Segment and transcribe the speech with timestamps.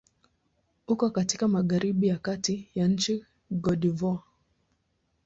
[0.87, 3.25] Uko katika magharibi ya kati ya nchi
[3.61, 4.21] Cote d'Ivoire.